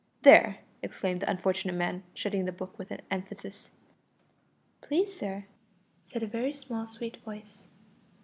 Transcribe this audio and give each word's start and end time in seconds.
"There!" 0.23 0.61
exclaimed 0.81 1.21
the 1.21 1.29
unfortunate 1.29 1.73
man, 1.75 2.01
shutting 2.15 2.45
the 2.45 2.51
book 2.51 2.79
with 2.79 2.91
emphasis. 3.11 3.69
"Please, 4.81 5.15
sir," 5.15 5.45
said 6.07 6.23
a 6.23 6.25
very 6.25 6.53
small 6.53 6.87
sweet 6.87 7.17
voice. 7.17 7.67